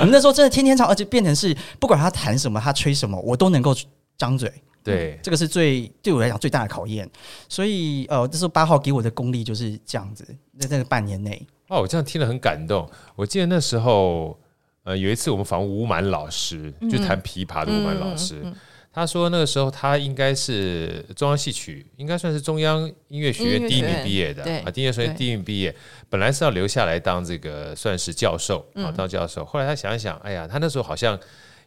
[0.00, 3.76] 们那时候真的天天唱，而且变成是不管他弹什么，他吹什么，我都能够
[4.16, 4.50] 张嘴。
[4.86, 7.08] 对、嗯，这个是最对我来讲最大的考验。
[7.48, 10.24] 所以，呃，这时候八号给我的功力就是这样子，
[10.58, 11.46] 在这个半年内。
[11.68, 12.88] 哦，我这样听了很感动。
[13.14, 14.38] 我记得那时候。
[14.86, 18.54] 呃，有一次我们访问吴满老师，就弹琵琶的吴满老师，嗯、
[18.92, 25.74] 他说那个时候他应该是中央戏曲，应该算是中央音乐学院第一名毕业的啊，音乐学院第一名毕业，
[26.08, 29.44] 本来是要留下来当这个算是教授啊，当教授。
[29.44, 31.18] 后来他想一想，哎呀，他那时候好像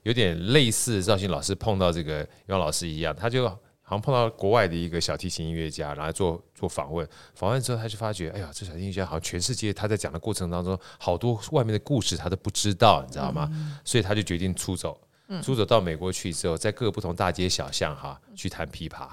[0.03, 3.51] 有点类似赵鑫老师碰到这个杨老师一样，他就。
[3.81, 7.09] 好像碰到国外的一个小提琴音乐家，然后做做访问。
[7.33, 13.49] 访问之后，他就发觉，哎呀，这小提琴音乐家好像全世界他在讲的过程当中，好多外面的故事他都不知道，你知道吗？
[13.51, 15.01] 嗯、所以他就决定出走，
[15.41, 19.07] 出走到美国去之后，在各个不同大街小巷哈去弹琵琶。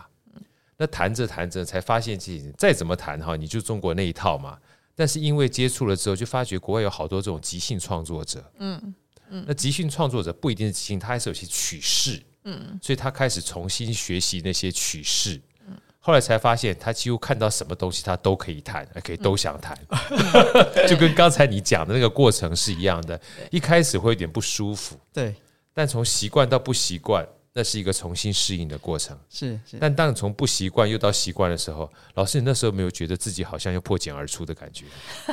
[0.76, 4.58] 那弹着弹着，才发现自己再怎么弹哈，你就中国那一套嘛。
[4.94, 8.44] 但是因为接触了之后，就发觉国外有好多这种即兴创作者。
[8.58, 8.94] 嗯
[9.30, 12.22] 嗯，那即兴创作者不一定是即兴，他还是有些曲式。
[12.48, 23.20] 嗯，所以他开始重新学习那些曲式，嗯，后来才发现他几乎看到什么东西他都可以弹，可以都想弹，嗯、 就跟刚才你讲的那个过程是一样的。
[23.50, 25.34] 一开始会有点不舒服，对，
[25.74, 27.26] 但从习惯到不习惯。
[27.58, 29.58] 那是一个重新适应的过程，是。
[29.68, 34.84] 是，但当你从不习惯又到习惯的时候，老师，你那时候没有觉得自己好像又破茧而出的感觉，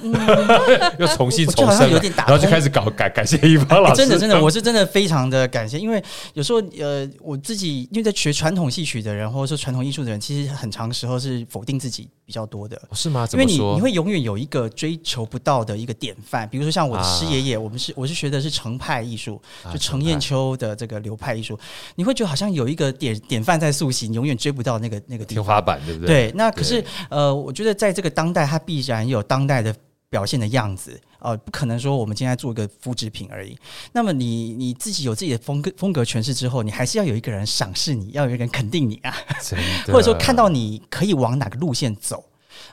[0.02, 0.14] 嗯、
[1.00, 4.08] 又重新重生，然后就开始搞感感谢一方老师、欸。
[4.08, 6.02] 真的真的，我是真的非常的感谢，因为
[6.34, 13.28] 有时候呃，我自己因为在学传统戏曲的人，或者说传统艺术的人，其实很长时候是否定自己比较多的，是吗？
[13.34, 21.60] 因为你你会永远有一个追求不到的一个典范，比如说像我的师爷爷，我们是我是学的是程派艺术，就程砚秋的这个流派艺术，
[21.96, 26.30] 你会觉得好像有一个典典范在塑形，永远追不到那个那个天花板，对不对？
[26.30, 29.76] 对，那可是呃，我觉得在这个当代，它必然有当代的
[30.14, 31.02] 表现的样子。
[31.18, 33.58] 呃，不可能说我们今天做一个复制品而已。
[33.94, 39.16] 那么你你自己有自己的风格风格诠释之后，你还是要有一个人赏识你，要有一个人肯定你啊，
[39.88, 42.24] 或者说看到你可以往哪个路线走。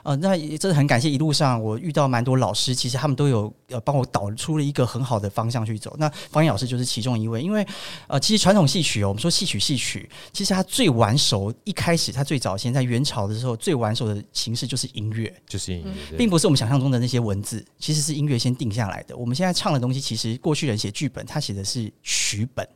[0.03, 5.95] 呃，那真的很感谢一路上我遇到蛮多老师，其实他们都有呃帮我导出了一个很好的方向去走。
[5.97, 7.65] 那方言老师就是其中一位，因为
[8.07, 19.15] 呃，其实传统戏曲哦，我们说戏曲戏曲，其实它最晚熟，一开始它最早先在元朝的时候最晚熟的形式就是音乐，就是音乐，并不是我们想象中的那些文字，其实是音乐先定下来的。
[19.15, 22.67] 我们现在唱的东西，其实过去人写剧本，他写的是曲本，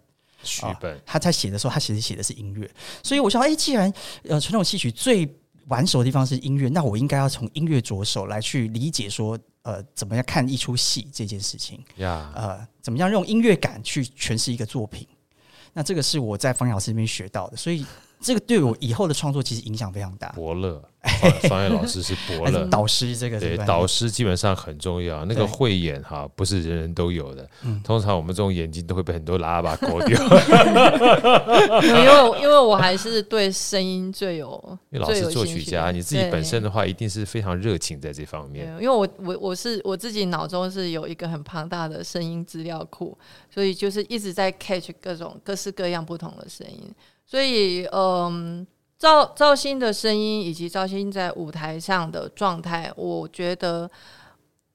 [0.43, 2.69] 曲本，呃、他在写的时候，他其实写的是音乐。
[3.03, 3.91] 所以我想，哎，既然
[4.27, 5.25] 呃传统戏曲最
[5.67, 15.07] 玩手的地方是音乐，那我应该要从音乐着手来去理解说，呃，怎么样看一出戏这件事情.呃，怎么样用音乐感去诠释一个作品？
[15.73, 17.85] 那这个是我在方老师那边学到的，所以。
[18.25, 20.29] 这个对我以后的创作其实影响非常大。
[20.29, 20.83] 伯乐，
[21.47, 25.23] 方言老师是伯乐 导师，这个对导师基本上很重要。
[25.25, 27.47] 那个慧眼哈，不是人人都有的。
[27.83, 30.19] 通常我们这种眼睛都会被很多喇叭勾掉。
[31.85, 38.65] 因为因为我还是对声音最有，因为老师作曲家，你自己本身的话，一定是非常热情在这方面。
[38.79, 43.15] 因为我我我是我自己脑中是有一个很庞大的声音资料库，
[43.53, 46.91] 所以就是一直在 catch 各种各式各样不同的声音。
[47.25, 48.65] 所以，嗯，
[48.99, 53.89] 赵赵鑫的声音以及赵鑫在舞台上的状态，我觉得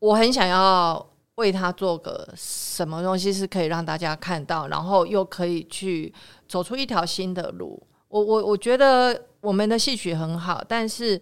[0.00, 1.04] 我很想要
[1.36, 6.12] 为他做个什么东西，是可以让大家看到，然后又可以去
[6.48, 7.80] 走出一条新的路。
[8.08, 11.18] 我我我觉得我们的戏曲很好，但是，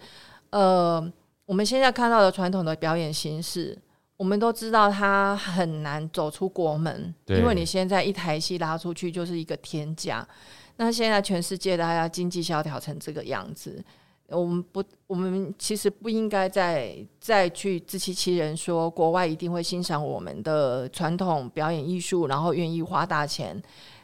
[0.50, 1.12] 呃，
[1.44, 3.78] 我们现在看到的传统的表演形式，
[4.16, 10.26] 我们都知道他很难走出国门，因为你现在一台戏拉出去就是一个天价。
[10.78, 13.84] 那现在全世界大家经济萧条成这个样子，
[14.28, 23.60] 我们不，我们其实不应该再再去自欺欺人，说国外一定会欣赏我们的传统表演艺术，然后愿意花大钱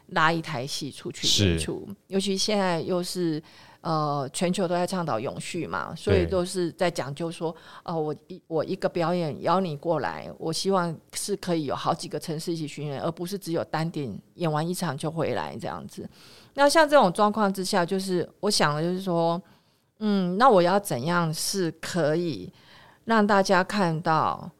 [0.08, 1.88] 拉一台戏出去演出。
[2.08, 3.40] 尤其现在又是
[3.84, 16.08] 呃全球都在倡导永续嘛，所以都是在讲究说，呃，我一我一个表演邀你过来，我希望是可以有好几个城市一起巡演，而不是只有单点演完一场就回来这样子。
[16.54, 19.40] 那像这种状况之下，就是我想的就是说，
[19.98, 22.50] 嗯，那我要怎样是可以
[23.04, 24.50] 让大家看到，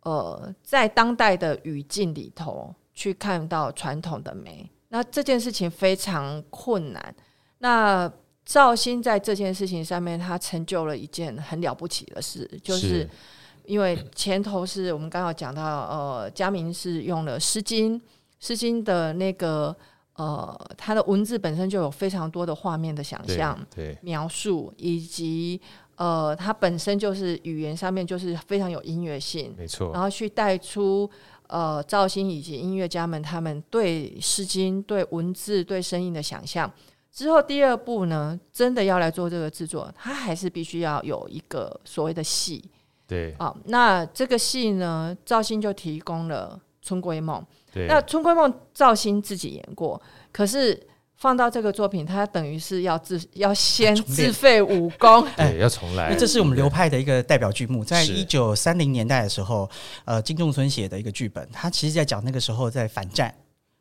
[0.00, 4.68] 呃，在当代的语境里头去看到传统的美。
[4.88, 7.14] 那这件事情非常困难。
[7.58, 8.12] 那
[8.44, 13.08] 兆欣在这件事情上面，他成就了一件很了不起的事，就是
[13.64, 18.00] 因为前头是我们刚刚讲到，呃，嘉明是用了《诗经》，
[18.40, 19.74] 《诗经》的那个。
[20.14, 23.58] 呃，它的文字本身就有非常多的画面的想象、
[24.02, 25.58] 描述，以及
[25.96, 29.90] 呃，它本身就是语言上面就是非常有音乐性，没错。
[29.90, 31.10] 然后去带出
[31.46, 36.70] 呃，赵鑫以及音乐家们他们对《诗经》、对文字、对声音的想象。
[37.14, 42.64] 之后第二步呢，真的要来做这个制作，它还是必须要有一个所谓的戏。
[43.06, 47.38] 对啊、呃，那这个戏呢，赵鑫就提供了《春闺梦》。
[47.70, 50.00] 对那《春闺梦》赵鑫自己演过，
[50.32, 50.80] 可是
[51.16, 56.14] 放到这个作品，他等于是要自要先自废武功， 对，要重来。
[56.14, 59.68] 这是我们流派的一个代表剧目，在一九三零年代的时候，
[60.06, 63.34] 呃，金仲村写的一个剧本，他其实在讲那个时候在反战，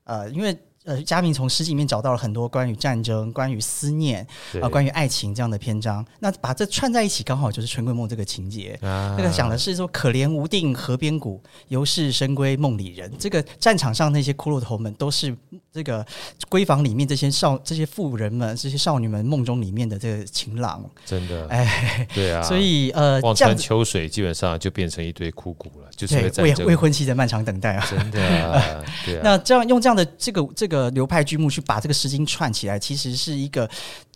[0.03, 0.53] 呃，因为。
[0.83, 6.03] 呃，嘉明从诗集里面找到了很多关于战争、关于思念啊、呃、关于爱情这样的篇章。
[6.17, 8.71] 那把这串在一起，刚好就是《春闺梦》这个情节。
[8.81, 13.11] 啊、那个讲的是说，可怜无定河边骨，犹是深闺梦里人。
[13.19, 15.37] 这个战场上那些骷髅头们，都是
[15.71, 16.03] 这个
[16.49, 20.83] 闺房里面这些少、这些妇人们、这些少女们梦中里面的这个情郎。
[21.05, 22.41] 真的，哎，对啊。
[22.49, 27.87] 所以呃，望穿秋水基本上就变成一堆枯骨了，就是未未婚妻的漫长等待啊。
[27.87, 29.21] 真的、啊， 对啊。
[29.23, 30.70] 那这样用这样的这个这个。
[30.71, 33.69] 这个流派剧目去把这个诗经串起来，其实是一个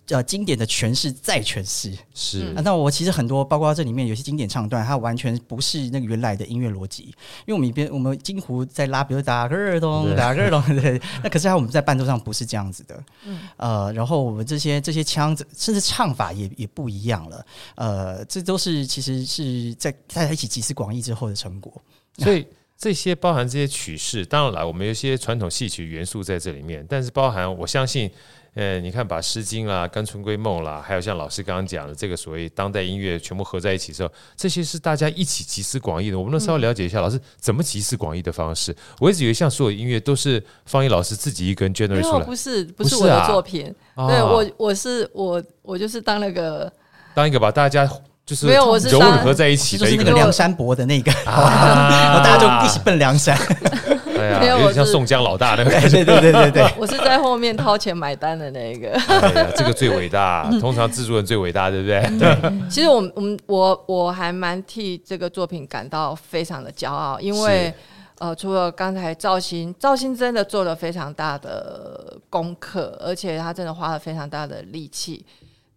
[0.07, 1.91] 呃经典的诠释再诠释。
[2.13, 7.13] 是、啊，那我其实很多，包括这里面有些经典唱段，它完全不是那个原来的音乐逻辑。
[7.45, 10.97] 因为我们一边我们金湖在拉，比如打个耳洞，打个耳洞， 对。
[11.21, 13.03] 那可是它我们在伴奏上不是这样子的。
[13.25, 13.41] 嗯。
[13.57, 17.45] 呃，然后我们这些这些腔子，甚至唱法也也不一样了。
[17.75, 21.73] 呃，这都是其实是在大家一起集思广益之后的成果。
[22.19, 22.47] 所以。
[22.77, 28.11] 这些包含这些曲式，当然了，我们有一些传统戏曲元素在这里面，但是包含我相信，
[28.53, 36.19] 呃，你看把《诗经》啦、甘《春归梦》啦，还有像老师刚刚讲的这个所谓当代音乐全部合在一起之后，这些是大家一起集思广益的。
[36.19, 38.75] 我们能稍微了解一下，老师怎么集思广益的方式？
[38.99, 46.71] 我一直以为像所有音乐都是方毅老师自己一个人 generate 出来，不是不是我的作品，啊、对我我是我我就是当那个
[47.13, 47.89] 当一个把大家。
[48.25, 53.37] 就是没有，我是糅合在一起的就是那个梁山伯的那个，啊、 大家就一起奔梁山。
[54.17, 56.73] 哎呀， 有点像宋江老大那个 感觉，对对对对对。
[56.79, 58.91] 我是在后面掏钱买单的那个。
[59.07, 62.01] 哎呀，这个最伟大，通常制作人最伟大，对不对？
[62.17, 62.35] 对。
[62.67, 67.71] 其实我们我们我我还蛮替这个作品感到非常的骄傲，因为
[68.17, 75.23] 呃，除了刚才赵鑫，赵鑫真的做了非常大的功课，而且他真的花了非常大的力气。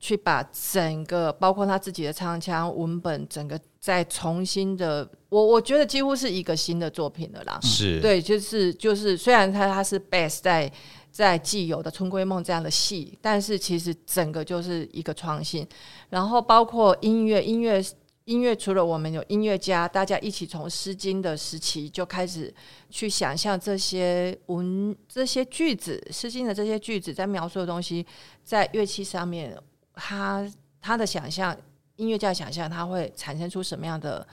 [0.01, 7.59] 去把整个包括他自己的唱腔、文本，整个再重新的，我我觉得几乎是一个新的作品了啦。
[7.63, 10.71] 是对，就是就是，虽然他他是 base 在
[11.11, 15.67] 在既有的《春闺梦》这样的戏，但是其实整个就是一个创新。
[16.11, 17.85] 然后包括音乐，音乐
[18.27, 22.55] 音乐，除了我们有音乐家，大家一起从《诗经》的时期就开始
[22.89, 28.07] 去想象这些文、这些句子，《诗经》的这些句子在描述的东西，
[28.45, 29.59] 在乐器上面。
[29.99, 30.49] 他
[30.81, 31.57] 他的想象，
[31.97, 34.27] 音乐家想象他会产生出什么样的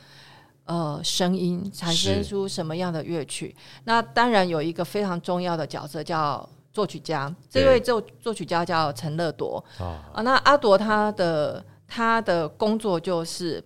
[0.65, 3.55] 呃声音，产生出什么样的乐曲？
[3.83, 10.11] 那当然有一个非常重要的角色叫作曲家，这位作作曲家叫陈乐铎啊。
[10.13, 13.63] 啊，那阿铎他的他的工作就是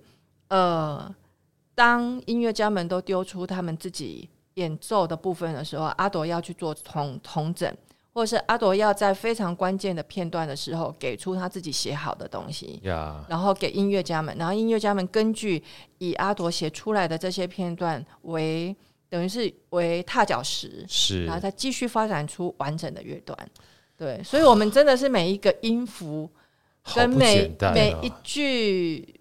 [0.47, 1.13] 呃，
[1.75, 7.75] 当音乐家们都丢出他们自己演奏的部分的时候，阿铎要去做同同整。
[8.13, 13.23] 或是阿朵要在非常关键的片段的时候，给出他自己写好的东西，Yeah.
[13.29, 15.63] 然后给音乐家们，然后音乐家们根据
[15.99, 18.75] 以阿朵写出来的这些片段为
[19.09, 23.37] 等于是为踏脚石，是，然后再继续发展出完整的乐段。
[23.97, 26.29] 对，所以，我们真的是每一个音符
[26.95, 29.19] 跟每每一句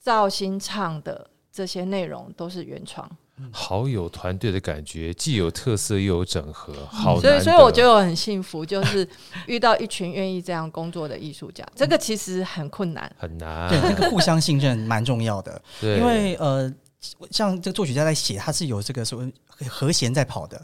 [0.00, 3.10] 赵鑫唱的这些内容都是原创。
[3.50, 7.20] 好有团队的感觉，既有特色又有整合，好、嗯。
[7.20, 9.06] 所以，所以我觉得我很幸福，就是
[9.46, 11.66] 遇到一群愿意这样工作的艺术家。
[11.74, 13.68] 这个其实很困难，很难。
[13.68, 15.60] 对，那个互相信任蛮重要的。
[15.80, 16.72] 对，因为呃，
[17.30, 19.32] 像这个作曲家在写，他是有这个所谓
[19.68, 20.60] 和弦在跑的。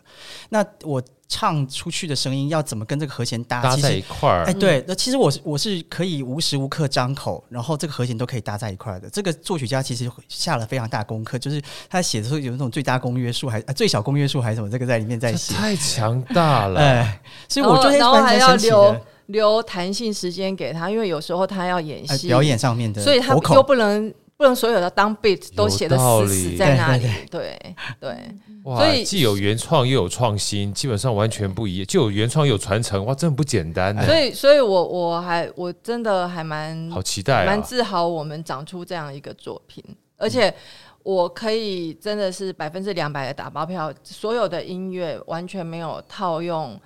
[0.51, 1.03] 那我。
[1.31, 3.61] 唱出去的声音要怎么跟这个和弦搭？
[3.61, 4.45] 搭在一块儿？
[4.47, 9.11] 哎，对，那其实我是我是可以无时无刻张口，然后这个和弦都可以搭在一块儿的。
[9.11, 16.81] 这个作曲家其实下了非常大功课，就是他写的时候有那种最大公约数，还最小公约数还是什么，这个在里面在写，太强大了。
[16.81, 24.11] 哎，所以我觉得然后还要留留弹性时间给他，因为有时候他要演戏，表演上面的，所以他又不能。
[24.39, 27.59] 不能所有的当 beat 都写的死死在那里，对
[27.99, 28.17] 对，
[28.63, 31.87] 哇，所以既有原创又有创新，基本上完全不一样。
[31.89, 33.93] 就有原创又有传承，哇，真的不简单。
[34.07, 39.85] 所以，所以我我还我真的还蛮好期待，蛮自豪我们长出这样一个作品，
[40.17, 40.55] 而且
[41.03, 46.81] 我可以真的是百分之两百的打包票，所有的音乐完全没有套用。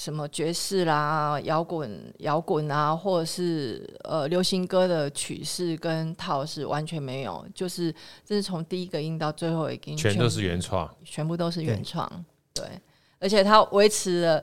[0.00, 12.10] 什么爵士啦、摇滚、摇滚啊，或者是呃流行歌的曲式跟套式完全没有，就是这是从第一个音到最后一个音全都是原创，全部都是原创，
[12.54, 12.80] 对，对，
[13.18, 14.38] 而且它维持了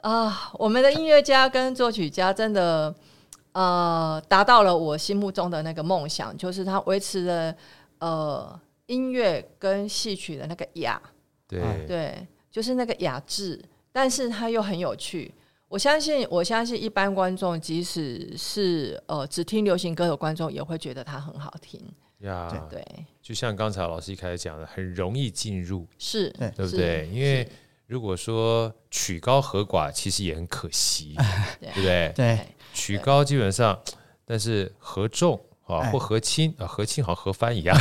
[0.00, 2.94] 啊、呃，我们的音乐家跟作曲家真的
[3.52, 7.54] 呃达到了我心目中的那个梦想，就是他维持了
[7.98, 10.98] 呃音乐跟戏曲的那个雅，
[11.46, 13.62] 对对，就是那个雅致。
[13.96, 15.32] 但是它又很有趣，
[15.68, 21.80] 我相信，我相信一般观众，即使是呃只听流行歌的观众，也会觉得它很好听。
[22.18, 22.46] 呀。
[22.52, 22.84] Yeah, 对，
[23.22, 26.28] 就像刚才老师一开始讲的，很容易进入，是。
[26.38, 26.50] 对。
[26.50, 27.08] 不对？
[27.10, 27.48] 因为
[27.86, 31.14] 如果说曲高和寡，其实也很可惜，
[31.58, 31.70] 对。
[31.72, 32.12] 不对？
[32.14, 32.38] 对，
[32.74, 33.80] 曲高基本上，
[34.26, 35.40] 但是和重。
[35.66, 37.76] 啊，或和亲啊，和亲好像和番一样，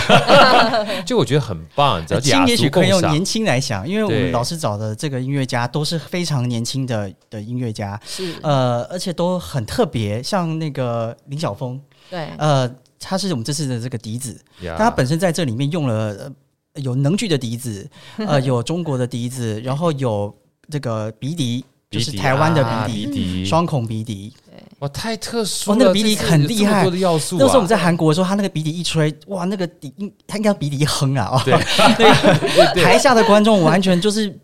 [1.05, 2.03] 就我觉得很棒。
[2.19, 12.67] 亲也许可以用年轻来想，因为我们老师找的这个音乐家都是非常年轻的的音乐家，是呃，而且都很特别，像那个林晓峰，对，呃，
[12.99, 14.39] 他是我们这次的这个笛子，
[14.77, 16.31] 他本身在这里面用了
[16.75, 20.35] 有能剧的笛子，呃，有中国的笛子，然后有
[20.71, 24.33] 这个鼻笛，就是台湾的鼻笛，双孔鼻笛。
[24.79, 25.75] 哇，太特殊了！
[25.75, 27.39] 哦，那个鼻笛很厉害，多的要素、啊。
[27.39, 29.93] 那时候我们在韩国的时候，他那个鼻笛一吹，哇，那个笛，
[30.27, 31.29] 他应该鼻笛一哼啊！
[31.31, 31.53] 哦，对，
[32.73, 34.37] 对台下的观众完全就是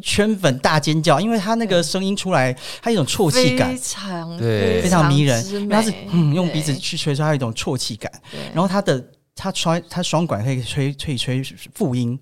[0.00, 5.68] 圈粉大尖叫，因为他那个声音出来，他有一种啜泣感，非常对，非常迷人。
[5.68, 8.10] 他是嗯，用鼻子去吹出，他有一种啜泣感。
[8.54, 11.42] 然后他的他吹他双管可以吹吹吹
[11.74, 12.16] 复音，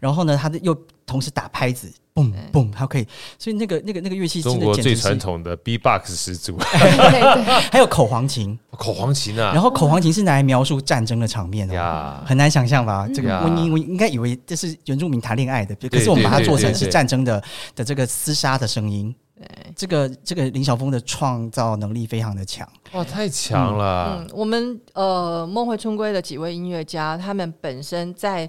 [0.00, 3.06] 然后呢，他的又同时打拍子，嘣嘣，它可以，
[3.38, 13.08] 所以那个那个那个乐器，中国最传统的 B-box 始祖，还有口簧琴，口簧琴啊，然后口簧琴是拿来描述战争的场面哦，很难想象吧？
[13.14, 17.42] 这个我我应该以为这是原住民谈恋爱的，可是我们把它做成是战争的
[17.74, 19.14] 的这个厮杀的声音。
[19.36, 24.20] 对，这个这个林晓峰的创造能力非常的强，哇，太强了！
[24.20, 28.48] 嗯，我们呃梦回春归的几位音乐家，他们本身在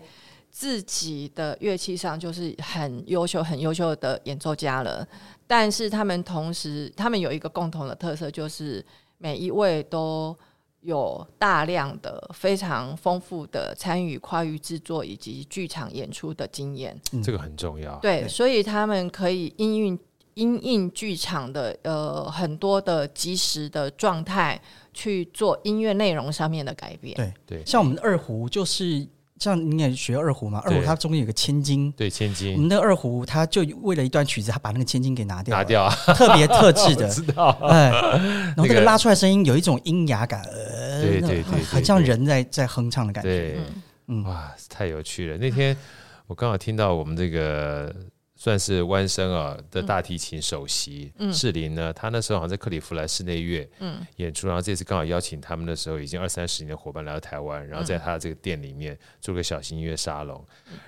[0.57, 5.05] 自己的乐器上就是很优秀、很优秀的演奏家了。
[5.45, 8.83] 但是他们同时，他们有一个共同的特色，就是
[9.17, 10.33] 每一位都
[10.79, 16.97] 有大量的、非常丰富的参与跨域制作以及剧场演出的经验。
[17.11, 17.99] 嗯，这个很重要。
[17.99, 19.99] 对，所以他们可以应运。
[20.35, 24.61] 因应剧场的呃很多的及时的状态
[24.93, 27.15] 去做音乐内容上面的改变。
[27.15, 29.07] 对对，像我们的二胡就是
[29.39, 32.53] 像你也学二胡嘛，二胡它中间有个千斤，对千斤。
[32.53, 37.49] 我们的二胡它就为了一段曲子，它把那个千斤给拿掉，拿掉啊，特别特制的， 知道。
[37.63, 43.29] 哎，然后这个拉出来声音有一种阴哑感，呃，对对对，很像人在在哼唱的感觉。
[43.29, 43.59] 对，
[44.07, 45.37] 嗯，哇，太有趣了。
[45.37, 45.75] 那天
[46.27, 47.93] 我刚好听到我们这个。
[48.37, 53.67] 算是弯声啊的大提琴首席士林呢，他那时候好像在克里夫兰室内乐
[54.17, 60.35] 演出，然后这次刚好邀请他们的时候，已经二三十年的伙伴来到台湾，然后在他的这个店里面做个小型音乐沙龙。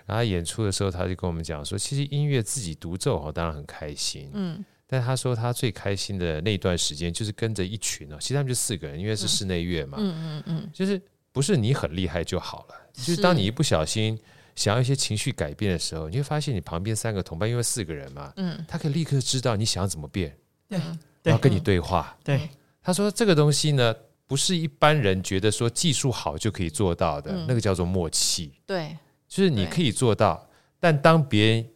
[0.06, 14.20] 然后他演出的时候，他就跟我们讲说，其实音乐自己独奏哈，当然很开心，嗯，但他说他最开心的那段时间就是跟着一群哦，其实他们就四个人，因为是室内乐嘛，嗯嗯嗯，就是不是你很厉害就好了，就是当你一不小心。
[14.58, 20.36] 想要一些情绪改变的时候，你会发现你旁边三个同伴，因为四个人嘛，嗯，他可以立刻知道你想要怎么变，
[20.68, 20.78] 对，
[21.24, 22.18] 然后跟你对话。
[22.24, 22.50] 对，
[22.82, 23.96] 他说这个东西呢，
[24.26, 28.52] 不是一般人觉得说技术好就可以做到的，那个叫做默契。
[28.66, 28.98] 对，
[29.28, 30.46] 就是你可以做到，
[30.80, 31.70] 但当别人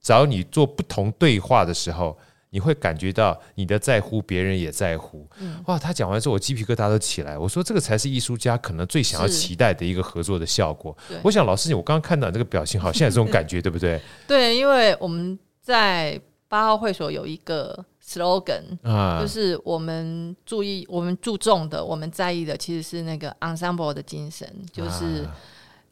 [0.00, 2.18] 找你做不同对话的时候。
[2.54, 5.26] 你会感觉到你的在乎，别人也在乎。
[5.66, 5.78] 哇！
[5.78, 7.38] 他讲完之后，我鸡皮疙瘩都起来。
[7.38, 10.94] 我说，这个才是艺术家可能最想要期待的一个合作的效果。
[11.22, 13.98] 我想，老师，我刚刚看到这个表情，好像有这种感觉， 对不对？
[14.28, 25.26] 对，因为我们在八号会所有一个 slogan 啊，就是我们注意、我们注重的、我们在意的，其实是那个 ensemble 的精神，就是。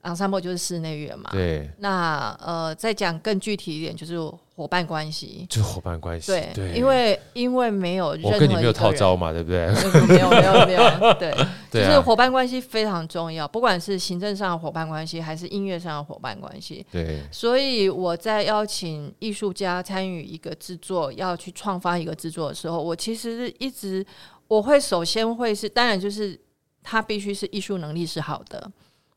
[0.03, 1.71] ensemble 就是室内乐嘛，对。
[1.77, 4.15] 那呃，再讲更具体一点，就是
[4.61, 6.31] 伙伴关系，就是伙伴关系。
[6.31, 9.67] 对，对，因为因为没有任何我跟你没有套招嘛，对不对？
[10.07, 10.83] 没有没有没有，
[11.19, 11.33] 对，
[11.71, 16.85] 就是伙伴关系非常重要，不管是行政上的伙伴关系，还是音乐上的伙伴关系。
[16.93, 17.23] 对。
[17.33, 24.05] 所以我在邀请艺术家参与一个制作，要去创发一个制作的时候，我其实一直
[24.47, 26.39] 我会首先会是，当然就是
[26.83, 28.71] 他必须是艺术能力是好的。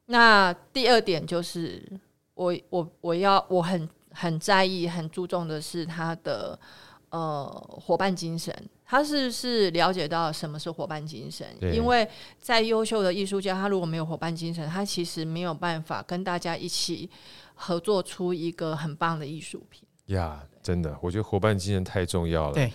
[0.05, 1.83] 那第二点就是，
[2.35, 6.57] 我我我要我很很在意、很注重的是他的
[7.09, 7.45] 呃
[7.81, 8.53] 伙伴精神，
[8.85, 11.47] 他是是了解到什么是伙伴精神？
[11.61, 12.07] 因为
[12.39, 17.09] 在优秀的艺术家，他如果没有伙伴精神，他其实没有办法跟大家一起
[17.55, 19.83] 合作出一个很棒的艺术品。
[20.07, 22.53] 呀，真的，我觉得伙伴精神太重要了。
[22.53, 22.71] 对，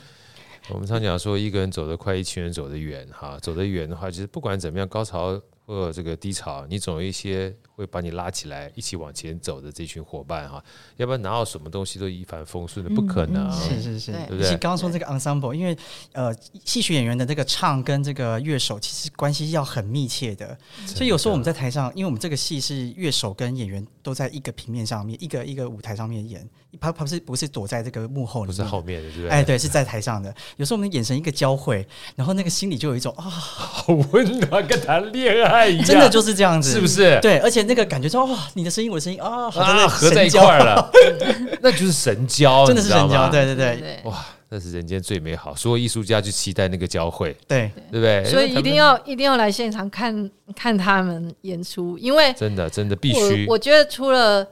[0.70, 3.07] 我们常讲说，一个人走得快，一群人走得远。
[3.12, 5.41] 哈，走得远的话，其实不管怎么样，高潮。
[5.69, 10.64] 或者这个低潮，你总有一些会把你拉起来，一起往前走的这群伙伴哈，
[10.97, 12.95] 要不然哪有什么东西都一帆风顺的？
[12.95, 13.53] 不可能。
[13.53, 14.49] 是是是，对不对？
[14.53, 15.77] 刚刚说这个 ensemble，因为
[16.12, 26.49] 呃，戏曲演员的这个唱跟这个乐手其实关系要很密切的，所以有时候我们在台上，因为我们这个戏是乐手跟演员都在一个平面上面，一个一个舞台上面演，
[26.81, 29.31] 他他不是不是躲在这个幕后，不是后面的，对不对？
[29.31, 30.33] 哎，对，是在台上的。
[30.57, 35.87] 有时候我们的眼神一个交汇，然后那个心里就有一种啊， 好温暖，跟谈恋爱一样。
[35.87, 37.19] 真的就是这样子，是不是？
[37.21, 40.91] 对，而且那个感觉说哇，你的声音，我的声音啊，好像合在一块了，
[41.62, 48.25] 那就是神交，真的是神交，对对对，哇，那是人间最美好，所有艺术家去期待那个交汇，对对不对？
[48.27, 54.47] 所以一定要一定要来现场看看他们演出，因为真的真的必须，我觉得除了。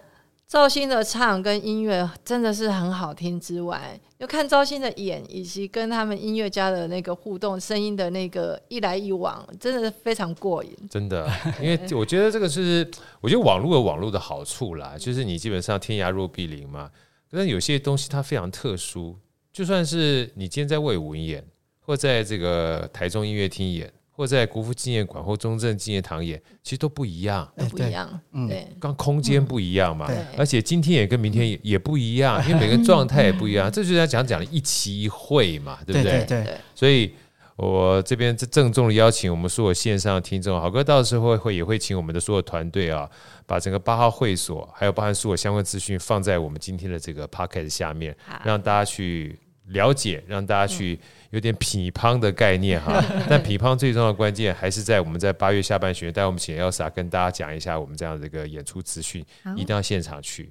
[0.49, 10.71] 赵鑫的唱跟音乐真的是很好听之外，又看赵鑫的演，以及跟他们音乐家的那个互动，声音的那个一来一往，真的是非常过瘾。
[10.89, 11.29] 真的，
[11.61, 12.89] 因为我觉得这个是，
[13.21, 16.89] 我觉得网络有网络的好处啦，就是你基本上天涯若比邻嘛。
[17.29, 19.19] 但有些东西它非常特殊，
[19.53, 21.45] 就算是你今天在卫武演，
[21.81, 23.93] 或在这个台中音乐厅演。
[24.17, 28.21] 或在国父纪念馆或中正纪念堂演，其实都不一样，都不一样。
[28.33, 36.25] 嗯，对，刚空间不一样嘛，而且今天也跟明天也也不一样，因为每个人状态也不一样， 这就是要讲讲的一期一会嘛，对不对？
[36.25, 36.59] 对对。
[36.75, 37.15] 所以
[37.57, 43.09] 我这边郑重的邀请我们所有线上的听众，好哥到时候会也会请我们的所有团队啊，
[43.47, 49.39] 把整个八号会所还有包含所有相关资讯放在我们今天的这个 p o c k e t 下面，让大家去
[49.69, 50.99] 了解，让大家去
[51.37, 53.05] 有点匹乓的概念哈。
[53.29, 59.23] 但匹乓最重要的关键还是在我们在八月下半旬，待会我们请 Elsa 跟大家讲一下我们这样的一个演出资讯，
[59.55, 60.51] 一定要现场去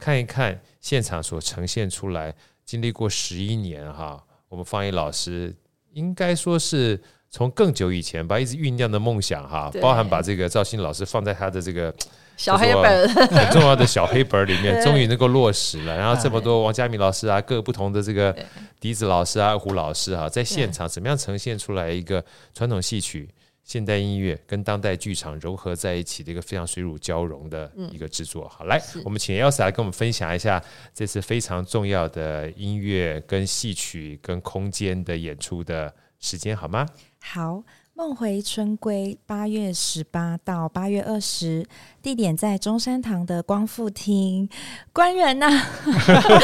[0.00, 5.54] 看一看现场所呈现出来，经历过十一年哈，我们方毅老师。
[5.92, 6.98] 应该说是
[7.32, 11.92] 从更久以前把，一直酝酿的梦想哈，包含把这个赵鑫老师放在他的这个
[12.36, 15.96] 小黑本很重要的小黑本里面， 终于能够落实了。
[15.96, 18.36] 然后这么多王佳明老师啊，各个不同的这个
[18.78, 22.22] 笛子老师啊、胡老师哈，在现场怎么样呈现出来一个
[22.52, 23.26] 传统戏曲、
[23.64, 28.46] 现代音乐跟当代剧场融合在一起的一个非常水乳交融的一个制作。
[28.46, 30.62] 好，来，我们请 Elsa 来跟我们分享一下
[30.92, 36.86] 这次非常重要的音乐跟戏曲跟空间的演出的时间，好吗？
[37.22, 37.62] 好。
[37.94, 41.62] 梦回春归，八月十八到八月二十，
[42.02, 44.48] 地点在中山堂的光复厅。
[44.92, 45.68] 官人呐、啊，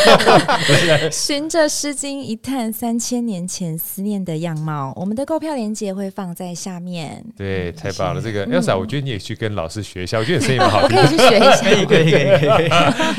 [1.11, 4.92] 循着《诗经》一探三千年前思念的样貌。
[4.96, 7.24] 我们的购票链接会放在下面。
[7.36, 8.22] 对，太棒了！
[8.22, 11.02] 这个 Elsa，、嗯、我觉得你也去跟老师学一下，我觉得你声音蛮好听的。
[11.02, 12.68] 我可以去学一下，可以，可以，可以，可以。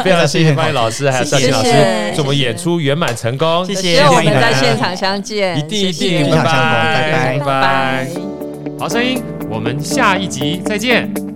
[0.03, 1.71] 非常谢谢方毅老师，还有兆欣老师，
[2.15, 3.65] 祝我们演出圆满成功。
[3.65, 8.07] 谢谢，希望我们在现场相见，一定一定，拜拜，拜拜，拜拜。
[8.79, 11.28] 好声音，我们下一集再见。